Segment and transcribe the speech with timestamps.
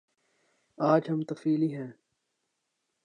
[0.77, 1.91] آج ہم طفیلی ہیں۔